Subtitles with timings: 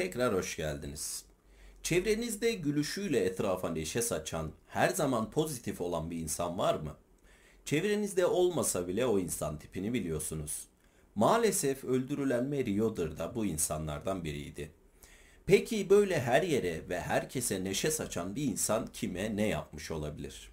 [0.00, 1.24] tekrar hoş geldiniz.
[1.82, 6.96] Çevrenizde gülüşüyle etrafa neşe saçan, her zaman pozitif olan bir insan var mı?
[7.64, 10.64] Çevrenizde olmasa bile o insan tipini biliyorsunuz.
[11.14, 14.70] Maalesef öldürülen Mary Yoder da bu insanlardan biriydi.
[15.46, 20.50] Peki böyle her yere ve herkese neşe saçan bir insan kime ne yapmış olabilir?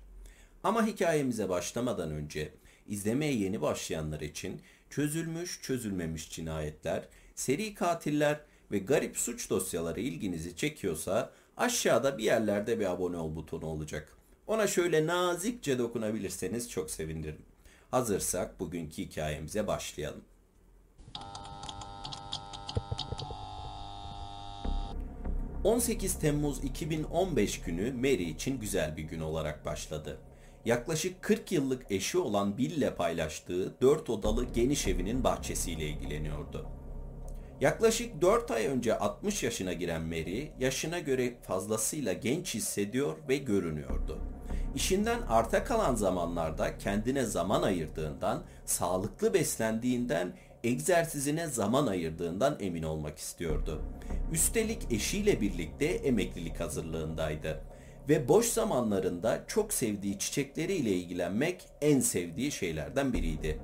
[0.63, 2.53] Ama hikayemize başlamadan önce
[2.87, 7.03] izlemeye yeni başlayanlar için çözülmüş çözülmemiş cinayetler,
[7.35, 8.39] seri katiller
[8.71, 14.17] ve garip suç dosyaları ilginizi çekiyorsa aşağıda bir yerlerde bir abone ol butonu olacak.
[14.47, 17.41] Ona şöyle nazikçe dokunabilirseniz çok sevinirim.
[17.91, 20.21] Hazırsak bugünkü hikayemize başlayalım.
[25.63, 30.17] ...18 Temmuz 2015 günü Mary için güzel bir gün olarak başladı.
[30.65, 36.76] Yaklaşık 40 yıllık eşi olan Bill ile paylaştığı 4 odalı geniş evinin bahçesiyle ilgileniyordu.
[37.61, 44.19] Yaklaşık 4 ay önce 60 yaşına giren Mary, yaşına göre fazlasıyla genç hissediyor ve görünüyordu.
[44.75, 53.81] İşinden arta kalan zamanlarda kendine zaman ayırdığından, sağlıklı beslendiğinden, egzersizine zaman ayırdığından emin olmak istiyordu.
[54.31, 57.61] Üstelik eşiyle birlikte emeklilik hazırlığındaydı
[58.09, 63.59] ve boş zamanlarında çok sevdiği çiçekleriyle ilgilenmek en sevdiği şeylerden biriydi.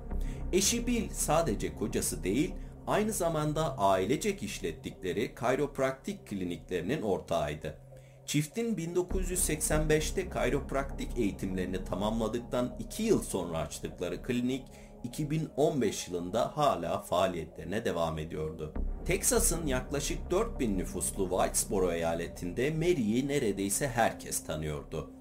[0.54, 2.54] Eşi Bill sadece kocası değil,
[2.88, 7.78] aynı zamanda ailecek işlettikleri kayropraktik kliniklerinin ortağıydı.
[8.26, 14.64] Çiftin 1985'te kayropraktik eğitimlerini tamamladıktan 2 yıl sonra açtıkları klinik
[15.04, 18.74] 2015 yılında hala faaliyetlerine devam ediyordu.
[19.06, 25.12] Texas'ın yaklaşık 4000 nüfuslu Whitesboro eyaletinde Mary'i neredeyse herkes tanıyordu.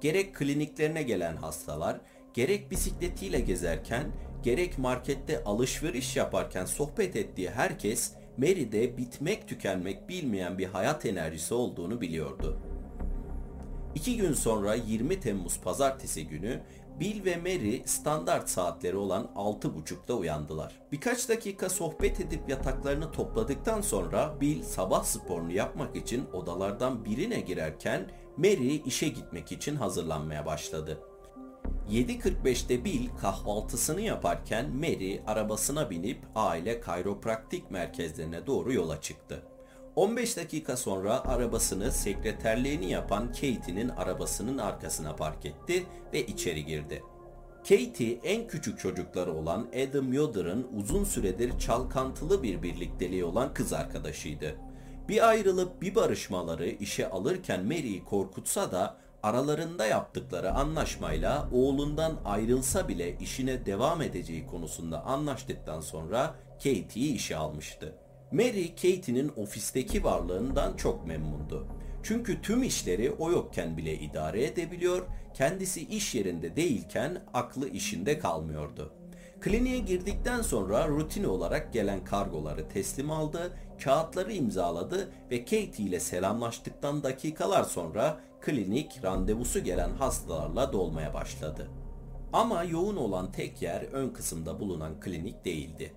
[0.00, 2.00] Gerek kliniklerine gelen hastalar,
[2.34, 10.66] gerek bisikletiyle gezerken, gerek markette alışveriş yaparken sohbet ettiği herkes Mary'de bitmek tükenmek bilmeyen bir
[10.66, 12.58] hayat enerjisi olduğunu biliyordu.
[13.94, 16.60] İki gün sonra 20 Temmuz pazartesi günü
[17.00, 20.80] Bill ve Mary standart saatleri olan 6.30'da uyandılar.
[20.92, 28.10] Birkaç dakika sohbet edip yataklarını topladıktan sonra Bill sabah sporunu yapmak için odalardan birine girerken
[28.36, 30.98] Mary işe gitmek için hazırlanmaya başladı.
[31.92, 39.42] 7.45'te Bill kahvaltısını yaparken Mary arabasına binip aile kayropraktik merkezlerine doğru yola çıktı.
[39.96, 47.02] 15 dakika sonra arabasını sekreterliğini yapan Katie'nin arabasının arkasına park etti ve içeri girdi.
[47.58, 54.56] Katie en küçük çocukları olan Adam Yoder'ın uzun süredir çalkantılı bir birlikteliği olan kız arkadaşıydı.
[55.08, 63.18] Bir ayrılıp bir barışmaları işe alırken Mary'i korkutsa da aralarında yaptıkları anlaşmayla oğlundan ayrılsa bile
[63.18, 67.94] işine devam edeceği konusunda anlaştıktan sonra Katie'yi işe almıştı.
[68.32, 71.66] Mary Katie'nin ofisteki varlığından çok memnundu.
[72.02, 78.92] Çünkü tüm işleri o yokken bile idare edebiliyor, kendisi iş yerinde değilken aklı işinde kalmıyordu.
[79.42, 83.52] Kliniğe girdikten sonra rutin olarak gelen kargoları teslim aldı,
[83.84, 91.70] kağıtları imzaladı ve Katie ile selamlaştıktan dakikalar sonra klinik randevusu gelen hastalarla dolmaya başladı.
[92.32, 95.92] Ama yoğun olan tek yer ön kısımda bulunan klinik değildi.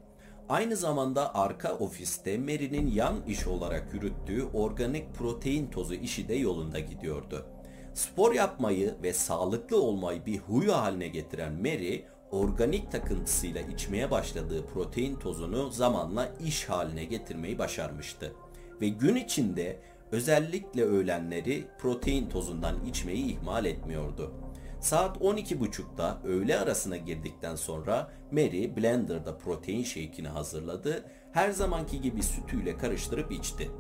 [0.50, 6.80] Aynı zamanda arka ofiste Mary'nin yan iş olarak yürüttüğü organik protein tozu işi de yolunda
[6.80, 7.46] gidiyordu.
[7.94, 12.02] Spor yapmayı ve sağlıklı olmayı bir huyu haline getiren Mary,
[12.36, 18.36] organik takıntısıyla içmeye başladığı protein tozunu zamanla iş haline getirmeyi başarmıştı.
[18.82, 19.80] Ve gün içinde
[20.12, 24.34] özellikle öğlenleri protein tozundan içmeyi ihmal etmiyordu.
[24.80, 31.06] Saat 12.30'da öğle arasına girdikten sonra Mary blenderda protein shake'ini hazırladı.
[31.32, 33.72] Her zamanki gibi sütüyle karıştırıp içti.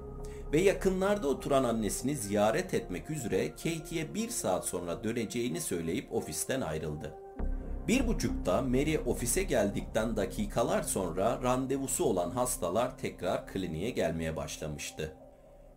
[0.54, 7.25] Ve yakınlarda oturan annesini ziyaret etmek üzere Katie'ye bir saat sonra döneceğini söyleyip ofisten ayrıldı.
[7.88, 15.14] Bir buçukta Mary ofise geldikten dakikalar sonra randevusu olan hastalar tekrar kliniğe gelmeye başlamıştı.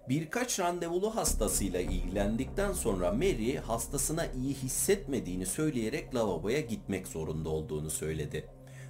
[0.09, 8.47] Birkaç randevulu hastasıyla ilgilendikten sonra Mary hastasına iyi hissetmediğini söyleyerek lavaboya gitmek zorunda olduğunu söyledi.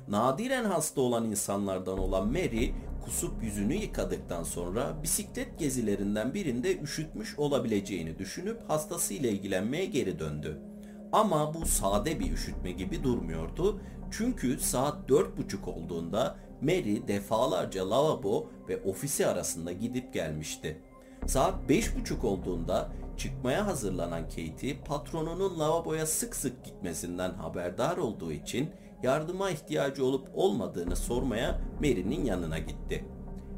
[0.08, 2.70] Nadiren hasta olan insanlardan olan Mary
[3.04, 10.67] kusup yüzünü yıkadıktan sonra bisiklet gezilerinden birinde üşütmüş olabileceğini düşünüp hastasıyla ilgilenmeye geri döndü.
[11.12, 13.80] Ama bu sade bir üşütme gibi durmuyordu.
[14.10, 20.82] Çünkü saat dört buçuk olduğunda Mary defalarca lavabo ve ofisi arasında gidip gelmişti.
[21.26, 28.70] Saat beş buçuk olduğunda çıkmaya hazırlanan Katie patronunun lavaboya sık sık gitmesinden haberdar olduğu için
[29.02, 33.04] yardıma ihtiyacı olup olmadığını sormaya Mary'nin yanına gitti.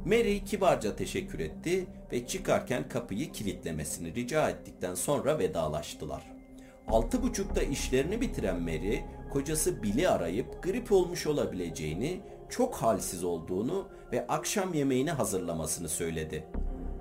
[0.05, 6.40] Mary kibarca teşekkür etti ve çıkarken kapıyı kilitlemesini rica ettikten sonra vedalaştılar.
[6.91, 8.99] Altı buçukta işlerini bitiren Mary,
[9.33, 16.45] kocası Bill'i arayıp grip olmuş olabileceğini, çok halsiz olduğunu ve akşam yemeğini hazırlamasını söyledi.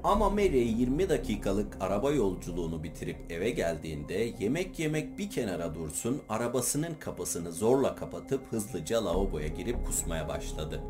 [0.03, 6.93] Ama Mary 20 dakikalık araba yolculuğunu bitirip eve geldiğinde yemek yemek bir kenara dursun arabasının
[6.99, 10.81] kapısını zorla kapatıp hızlıca lavaboya girip kusmaya başladı.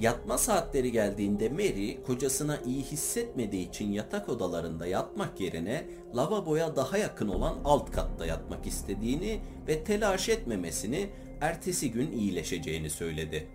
[0.00, 5.86] Yatma saatleri geldiğinde Mary kocasına iyi hissetmediği için yatak odalarında yatmak yerine
[6.16, 11.10] lavaboya daha yakın olan alt katta yatmak istediğini ve telaş etmemesini
[11.40, 13.48] ertesi gün iyileşeceğini söyledi.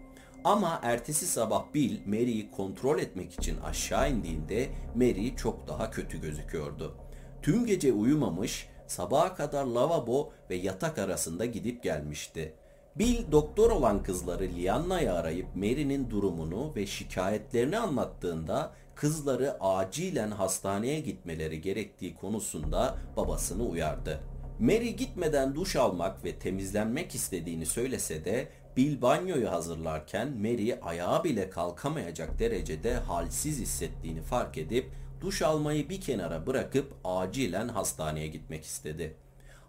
[0.44, 6.96] Ama ertesi sabah Bill Mary'i kontrol etmek için aşağı indiğinde Mary çok daha kötü gözüküyordu.
[7.42, 12.54] Tüm gece uyumamış, sabaha kadar lavabo ve yatak arasında gidip gelmişti.
[13.00, 21.62] Bill doktor olan kızları Lianna'yı arayıp Mary'nin durumunu ve şikayetlerini anlattığında kızları acilen hastaneye gitmeleri
[21.62, 24.20] gerektiği konusunda babasını uyardı.
[24.60, 28.48] Mary gitmeden duş almak ve temizlenmek istediğini söylese de
[28.78, 34.92] Bill banyoyu hazırlarken Mary ayağa bile kalkamayacak derecede halsiz hissettiğini fark edip
[35.22, 39.16] duş almayı bir kenara bırakıp acilen hastaneye gitmek istedi.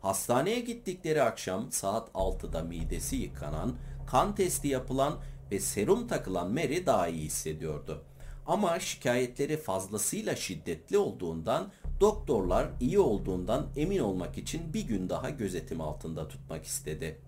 [0.00, 3.76] Hastaneye gittikleri akşam saat 6'da midesi yıkanan,
[4.06, 5.18] kan testi yapılan
[5.50, 8.04] ve serum takılan Mary daha iyi hissediyordu.
[8.46, 15.80] Ama şikayetleri fazlasıyla şiddetli olduğundan doktorlar iyi olduğundan emin olmak için bir gün daha gözetim
[15.80, 17.18] altında tutmak istedi.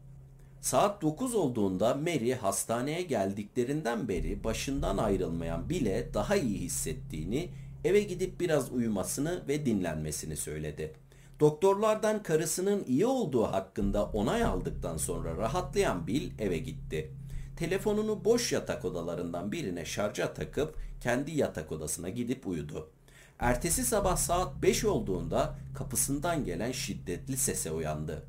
[0.61, 7.49] Saat 9 olduğunda Mary hastaneye geldiklerinden beri başından ayrılmayan bile daha iyi hissettiğini,
[7.85, 10.93] eve gidip biraz uyumasını ve dinlenmesini söyledi.
[11.41, 17.11] Doktorlardan karısının iyi olduğu hakkında onay aldıktan sonra rahatlayan Bill eve gitti.
[17.57, 22.91] Telefonunu boş yatak odalarından birine şarja takıp kendi yatak odasına gidip uyudu.
[23.39, 28.23] Ertesi sabah saat 5 olduğunda kapısından gelen şiddetli sese uyandı.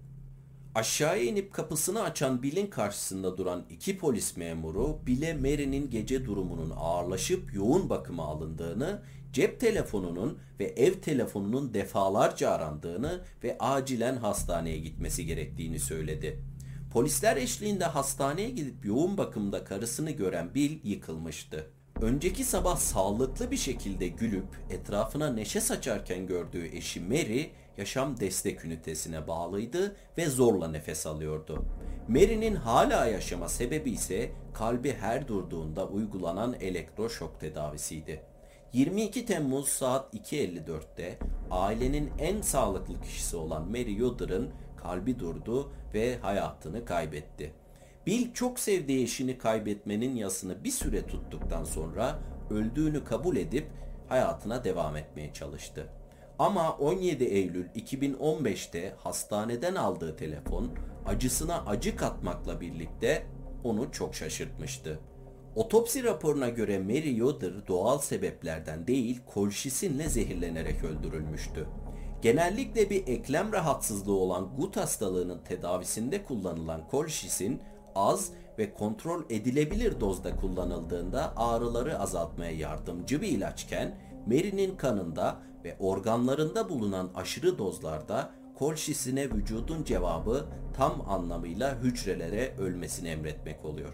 [0.75, 7.53] Aşağıya inip kapısını açan Bill'in karşısında duran iki polis memuru Bill'e Mary'nin gece durumunun ağırlaşıp
[7.53, 9.03] yoğun bakıma alındığını,
[9.33, 16.39] cep telefonunun ve ev telefonunun defalarca arandığını ve acilen hastaneye gitmesi gerektiğini söyledi.
[16.93, 21.67] Polisler eşliğinde hastaneye gidip yoğun bakımda karısını gören Bill yıkılmıştı.
[22.01, 27.45] Önceki sabah sağlıklı bir şekilde gülüp etrafına neşe saçarken gördüğü eşi Mary
[27.77, 31.65] yaşam destek ünitesine bağlıydı ve zorla nefes alıyordu.
[32.07, 38.21] Mary'nin hala yaşama sebebi ise kalbi her durduğunda uygulanan elektroşok tedavisiydi.
[38.73, 41.17] 22 Temmuz saat 2.54'te
[41.51, 47.53] ailenin en sağlıklı kişisi olan Mary Yoder'ın kalbi durdu ve hayatını kaybetti.
[48.05, 52.19] Bill çok sevdiği eşini kaybetmenin yasını bir süre tuttuktan sonra
[52.49, 53.67] öldüğünü kabul edip
[54.09, 55.89] hayatına devam etmeye çalıştı.
[56.43, 60.69] Ama 17 Eylül 2015'te hastaneden aldığı telefon
[61.05, 63.25] acısına acı katmakla birlikte
[63.63, 64.99] onu çok şaşırtmıştı.
[65.55, 71.67] Otopsi raporuna göre Mary Yoder doğal sebeplerden değil kolşisinle zehirlenerek öldürülmüştü.
[72.21, 77.61] Genellikle bir eklem rahatsızlığı olan gut hastalığının tedavisinde kullanılan kolşisin
[77.95, 83.97] az ve kontrol edilebilir dozda kullanıldığında ağrıları azaltmaya yardımcı bir ilaçken
[84.27, 90.45] Mary'nin kanında ve organlarında bulunan aşırı dozlarda kolşisine vücudun cevabı
[90.77, 93.93] tam anlamıyla hücrelere ölmesini emretmek oluyor.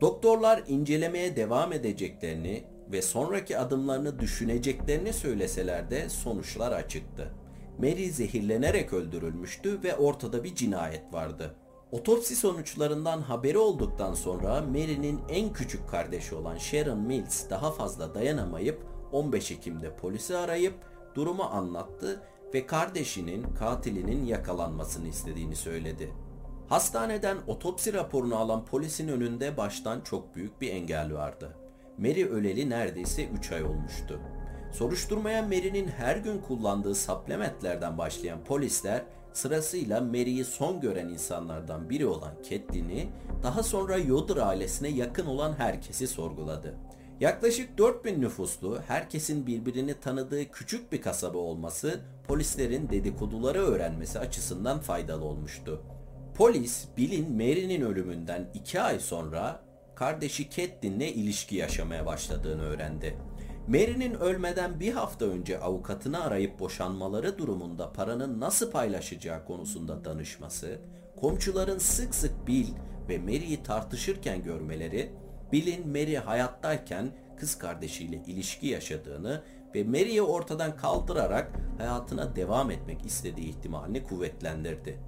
[0.00, 7.30] Doktorlar incelemeye devam edeceklerini ve sonraki adımlarını düşüneceklerini söyleseler de sonuçlar açıktı.
[7.78, 11.54] Mary zehirlenerek öldürülmüştü ve ortada bir cinayet vardı.
[11.92, 18.82] Otopsi sonuçlarından haberi olduktan sonra Mary'nin en küçük kardeşi olan Sharon Mills daha fazla dayanamayıp
[19.12, 20.74] 15 Ekim'de polisi arayıp
[21.14, 22.22] durumu anlattı
[22.54, 26.12] ve kardeşinin katilinin yakalanmasını istediğini söyledi.
[26.68, 31.56] Hastaneden otopsi raporunu alan polisin önünde baştan çok büyük bir engel vardı.
[31.98, 34.20] Mary öleli neredeyse 3 ay olmuştu.
[34.72, 42.32] Soruşturmaya Mary'nin her gün kullandığı supplementlerden başlayan polisler sırasıyla Mary'i son gören insanlardan biri olan
[42.50, 43.08] Catelyn'i,
[43.42, 46.74] daha sonra Yoder ailesine yakın olan herkesi sorguladı.
[47.20, 55.24] Yaklaşık 4000 nüfuslu, herkesin birbirini tanıdığı küçük bir kasaba olması polislerin dedikoduları öğrenmesi açısından faydalı
[55.24, 55.82] olmuştu.
[56.34, 59.60] Polis, Bill'in Mary'nin ölümünden 2 ay sonra
[59.94, 63.16] kardeşi Catelyn'le ilişki yaşamaya başladığını öğrendi.
[63.68, 70.78] Mary'nin ölmeden bir hafta önce avukatını arayıp boşanmaları durumunda paranın nasıl paylaşacağı konusunda danışması,
[71.20, 72.68] komşuların sık sık Bill
[73.08, 75.12] ve Mary'i tartışırken görmeleri,
[75.52, 79.42] Bill'in Mary hayattayken kız kardeşiyle ilişki yaşadığını
[79.74, 84.98] ve Mary'i ortadan kaldırarak hayatına devam etmek istediği ihtimalini kuvvetlendirdi.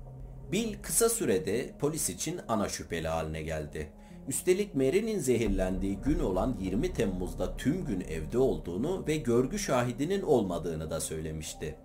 [0.52, 3.92] Bill kısa sürede polis için ana şüpheli haline geldi.
[4.28, 10.90] Üstelik Mary'nin zehirlendiği gün olan 20 Temmuz'da tüm gün evde olduğunu ve görgü şahidinin olmadığını
[10.90, 11.76] da söylemişti.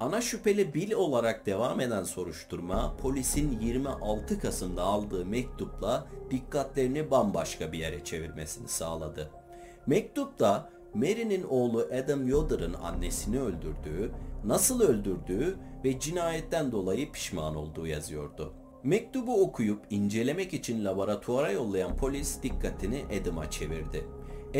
[0.00, 7.78] Ana şüpheli Bill olarak devam eden soruşturma polisin 26 Kasım'da aldığı mektupla dikkatlerini bambaşka bir
[7.78, 9.30] yere çevirmesini sağladı.
[9.86, 14.12] Mektupta Mary'nin oğlu Adam Yoder'ın annesini öldürdüğü,
[14.44, 18.52] nasıl öldürdüğü ve cinayetten dolayı pişman olduğu yazıyordu.
[18.82, 24.04] Mektubu okuyup incelemek için laboratuvara yollayan polis dikkatini Adam'a çevirdi.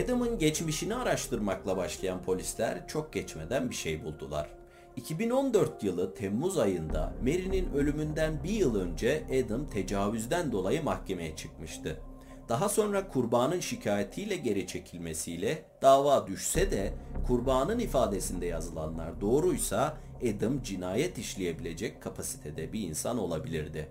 [0.04, 4.59] Adam'ın geçmişini araştırmakla başlayan polisler çok geçmeden bir şey buldular.
[4.96, 12.00] 2014 yılı Temmuz ayında Mary'nin ölümünden bir yıl önce Adam tecavüzden dolayı mahkemeye çıkmıştı.
[12.48, 16.92] Daha sonra kurbanın şikayetiyle geri çekilmesiyle dava düşse de
[17.26, 23.88] kurbanın ifadesinde yazılanlar doğruysa Adam cinayet işleyebilecek kapasitede bir insan olabilirdi.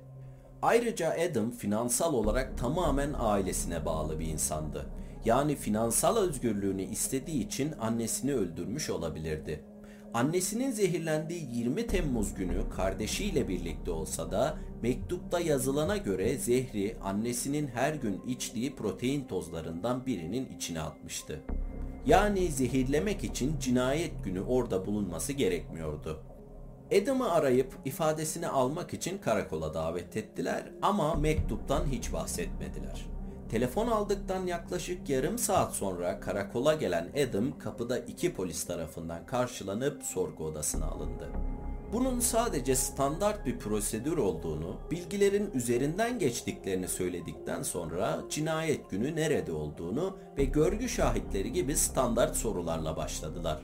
[0.62, 4.86] Ayrıca Adam finansal olarak tamamen ailesine bağlı bir insandı.
[5.26, 9.64] Yani finansal özgürlüğünü istediği için annesini öldürmüş olabilirdi.
[10.14, 17.94] Annesinin zehirlendiği 20 Temmuz günü kardeşiyle birlikte olsa da mektupta yazılana göre zehri annesinin her
[17.94, 21.42] gün içtiği protein tozlarından birinin içine atmıştı.
[22.06, 26.20] Yani zehirlemek için cinayet günü orada bulunması gerekmiyordu.
[27.02, 33.06] Adam'ı arayıp ifadesini almak için karakola davet ettiler ama mektuptan hiç bahsetmediler.
[33.52, 40.46] Telefon aldıktan yaklaşık yarım saat sonra karakola gelen Adam kapıda iki polis tarafından karşılanıp sorgu
[40.46, 41.30] odasına alındı.
[41.94, 50.18] Bunun sadece standart bir prosedür olduğunu, bilgilerin üzerinden geçtiklerini söyledikten sonra cinayet günü nerede olduğunu
[50.38, 53.62] ve görgü şahitleri gibi standart sorularla başladılar.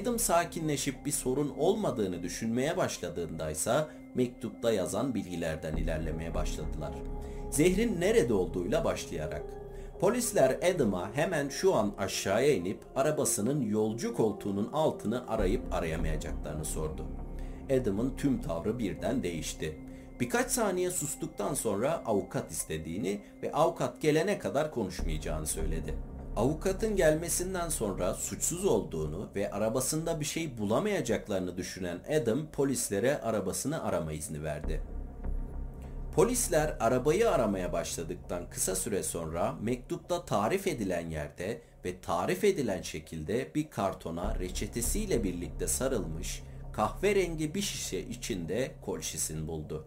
[0.00, 6.92] Adam sakinleşip bir sorun olmadığını düşünmeye başladığında ise mektupta yazan bilgilerden ilerlemeye başladılar.
[7.54, 9.42] Zehrin nerede olduğuyla başlayarak.
[10.00, 17.06] Polisler Adam'a hemen şu an aşağıya inip arabasının yolcu koltuğunun altını arayıp arayamayacaklarını sordu.
[17.70, 19.78] Adam'ın tüm tavrı birden değişti.
[20.20, 25.94] Birkaç saniye sustuktan sonra avukat istediğini ve avukat gelene kadar konuşmayacağını söyledi.
[26.36, 34.12] Avukatın gelmesinden sonra suçsuz olduğunu ve arabasında bir şey bulamayacaklarını düşünen Adam polislere arabasını arama
[34.12, 34.80] izni verdi.
[36.14, 43.54] Polisler arabayı aramaya başladıktan kısa süre sonra mektupta tarif edilen yerde ve tarif edilen şekilde
[43.54, 46.42] bir kartona reçetesiyle birlikte sarılmış
[46.72, 49.86] kahverengi bir şişe içinde kolşisin buldu.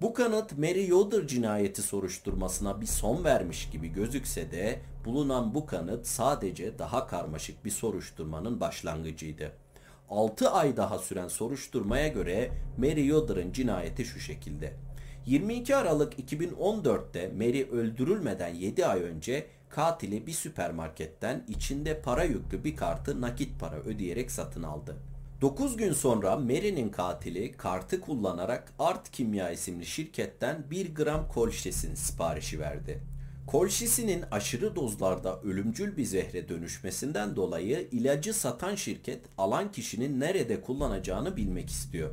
[0.00, 6.06] Bu kanıt Mary Yoder cinayeti soruşturmasına bir son vermiş gibi gözükse de bulunan bu kanıt
[6.06, 9.63] sadece daha karmaşık bir soruşturmanın başlangıcıydı.
[10.10, 14.72] 6 ay daha süren soruşturmaya göre Mary Yoder'ın cinayeti şu şekilde.
[15.26, 22.76] 22 Aralık 2014'te Mary öldürülmeden 7 ay önce katili bir süpermarketten içinde para yüklü bir
[22.76, 24.96] kartı nakit para ödeyerek satın aldı.
[25.40, 32.60] 9 gün sonra Mary'nin katili kartı kullanarak Art Kimya isimli şirketten 1 gram kolşesin siparişi
[32.60, 33.13] verdi.
[33.46, 41.36] Kolşisinin aşırı dozlarda ölümcül bir zehre dönüşmesinden dolayı ilacı satan şirket alan kişinin nerede kullanacağını
[41.36, 42.10] bilmek istiyor.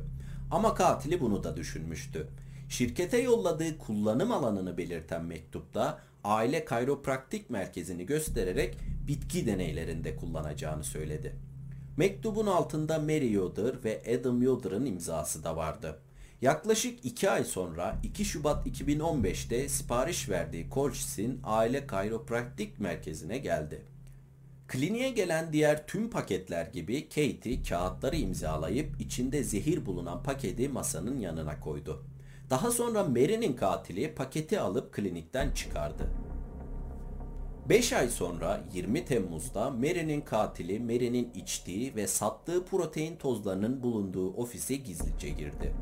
[0.50, 2.28] Ama katili bunu da düşünmüştü.
[2.68, 8.76] Şirkete yolladığı kullanım alanını belirten mektupta aile kayropraktik merkezini göstererek
[9.08, 11.36] bitki deneylerinde kullanacağını söyledi.
[11.96, 15.98] Mektubun altında Mary Yoder ve Adam Yoder'ın imzası da vardı.
[16.42, 23.82] Yaklaşık 2 ay sonra 2 Şubat 2015'te sipariş verdiği Colches'in aile kayropraktik merkezine geldi.
[24.68, 31.60] Kliniğe gelen diğer tüm paketler gibi Katie kağıtları imzalayıp içinde zehir bulunan paketi masanın yanına
[31.60, 32.04] koydu.
[32.50, 36.10] Daha sonra Mary'nin katili paketi alıp klinikten çıkardı.
[37.68, 44.74] 5 ay sonra 20 Temmuz'da Mary'nin katili Mary'nin içtiği ve sattığı protein tozlarının bulunduğu ofise
[44.74, 45.74] gizlice girdi.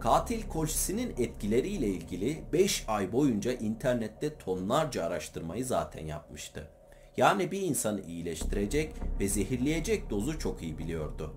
[0.00, 6.68] Katil Kolşisi'nin etkileriyle ilgili 5 ay boyunca internette tonlarca araştırmayı zaten yapmıştı.
[7.16, 11.34] Yani bir insanı iyileştirecek ve zehirleyecek dozu çok iyi biliyordu.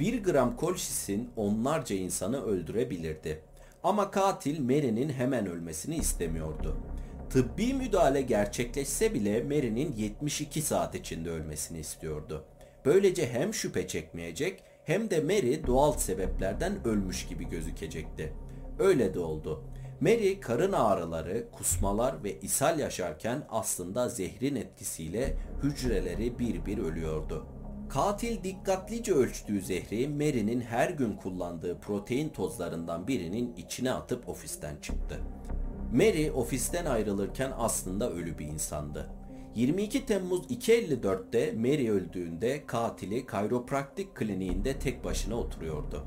[0.00, 3.42] 1 gram kolşisin onlarca insanı öldürebilirdi.
[3.84, 6.76] Ama katil Mary'nin hemen ölmesini istemiyordu.
[7.30, 12.44] Tıbbi müdahale gerçekleşse bile Mary'nin 72 saat içinde ölmesini istiyordu.
[12.84, 18.32] Böylece hem şüphe çekmeyecek hem de Mary doğal sebeplerden ölmüş gibi gözükecekti.
[18.78, 19.64] Öyle de oldu.
[20.00, 27.46] Mary karın ağrıları, kusmalar ve ishal yaşarken aslında zehrin etkisiyle hücreleri bir bir ölüyordu.
[27.88, 35.20] Katil dikkatlice ölçtüğü zehri Mary'nin her gün kullandığı protein tozlarından birinin içine atıp ofisten çıktı.
[35.96, 39.10] Mary ofisten ayrılırken aslında ölü bir insandı.
[39.54, 46.06] 22 Temmuz 2.54'te Mary öldüğünde katili kayropraktik kliniğinde tek başına oturuyordu.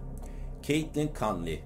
[0.63, 1.63] Caitlin Conley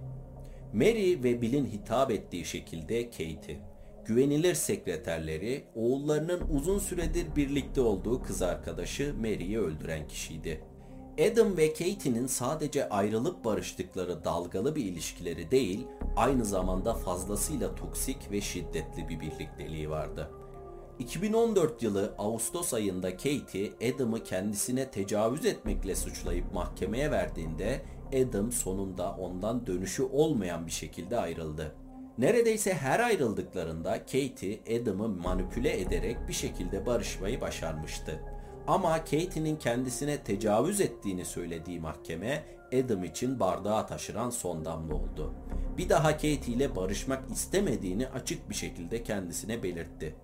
[0.73, 3.59] Mary ve Bill'in hitap ettiği şekilde Kate'i,
[4.05, 10.61] güvenilir sekreterleri, oğullarının uzun süredir birlikte olduğu kız arkadaşı Mary'i öldüren kişiydi.
[11.19, 18.41] Adam ve Katie'nin sadece ayrılıp barıştıkları dalgalı bir ilişkileri değil, aynı zamanda fazlasıyla toksik ve
[18.41, 20.29] şiddetli bir birlikteliği vardı.
[20.99, 29.67] 2014 yılı Ağustos ayında Katie, Adam'ı kendisine tecavüz etmekle suçlayıp mahkemeye verdiğinde Adam sonunda ondan
[29.67, 31.75] dönüşü olmayan bir şekilde ayrıldı.
[32.17, 38.19] Neredeyse her ayrıldıklarında Katie Adam'ı manipüle ederek bir şekilde barışmayı başarmıştı.
[38.67, 42.43] Ama Katie'nin kendisine tecavüz ettiğini söylediği mahkeme
[42.73, 45.33] Adam için bardağa taşıran son damla oldu.
[45.77, 50.15] Bir daha Katie ile barışmak istemediğini açık bir şekilde kendisine belirtti.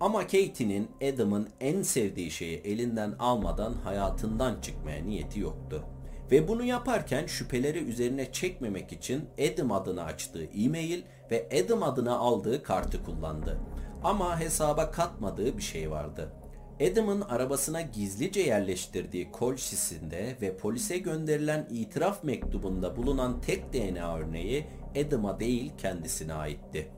[0.00, 5.84] Ama Katie'nin Adam'ın en sevdiği şeyi elinden almadan hayatından çıkmaya niyeti yoktu.
[6.30, 12.62] Ve bunu yaparken şüpheleri üzerine çekmemek için Adam adına açtığı e-mail ve Adam adına aldığı
[12.62, 13.60] kartı kullandı.
[14.04, 16.32] Ama hesaba katmadığı bir şey vardı.
[16.80, 24.66] Adam'ın arabasına gizlice yerleştirdiği kol şişinde ve polise gönderilen itiraf mektubunda bulunan tek DNA örneği
[25.06, 26.88] Adam'a değil kendisine aitti.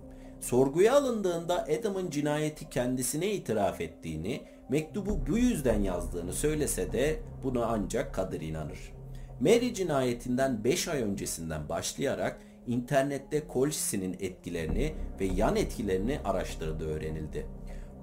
[0.41, 8.15] Sorguya alındığında Adam'ın cinayeti kendisine itiraf ettiğini, mektubu bu yüzden yazdığını söylese de buna ancak
[8.15, 8.93] Kadir inanır.
[9.41, 17.47] Mary cinayetinden 5 ay öncesinden başlayarak internette Colsey'nin etkilerini ve yan etkilerini araştırdığı öğrenildi.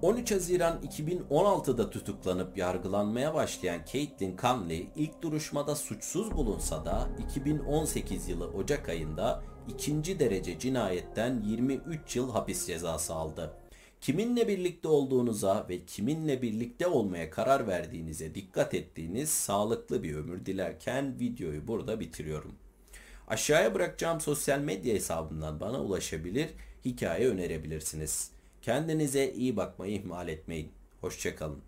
[0.03, 8.47] 13 Haziran 2016'da tutuklanıp yargılanmaya başlayan Caitlin Conley ilk duruşmada suçsuz bulunsa da 2018 yılı
[8.47, 13.53] Ocak ayında ikinci derece cinayetten 23 yıl hapis cezası aldı.
[14.01, 21.19] Kiminle birlikte olduğunuza ve kiminle birlikte olmaya karar verdiğinize dikkat ettiğiniz sağlıklı bir ömür dilerken
[21.19, 22.51] videoyu burada bitiriyorum.
[23.27, 26.49] Aşağıya bırakacağım sosyal medya hesabından bana ulaşabilir,
[26.85, 28.32] hikaye önerebilirsiniz.
[28.63, 30.71] Kendinize iyi bakmayı ihmal etmeyin.
[31.01, 31.59] Hoşçakalın.